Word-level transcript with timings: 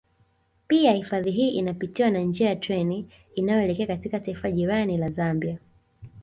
Pia 0.67 0.93
hifadhi 0.93 1.31
hii 1.31 1.49
inapitiwa 1.49 2.09
na 2.09 2.19
njia 2.19 2.49
ya 2.49 2.55
treni 2.55 3.07
inayoelekea 3.35 3.87
katika 3.87 4.19
taifa 4.19 4.51
jirani 4.51 4.97
la 4.97 5.09
Zambia 5.09 5.57